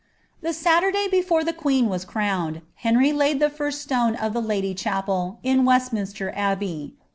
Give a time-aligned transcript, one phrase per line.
[0.41, 4.73] The Saturday before the qneen was crowned, Henry Idd the first matt of the Lady
[4.73, 6.95] Chapel, in Westminster Abbey.